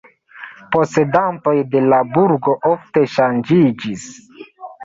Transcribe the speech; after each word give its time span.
Posedantoj 0.75 1.53
de 1.75 1.83
la 1.93 1.99
burgo 2.15 2.57
ofte 2.73 3.07
ŝanĝiĝis. 3.19 4.09